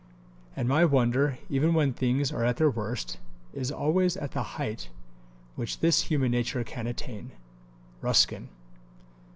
[0.55, 3.19] And my wonder, even when things are at their worst,
[3.53, 4.89] is always at the height
[5.55, 7.33] which this human nature can attain.
[8.01, 8.49] RUSKIN.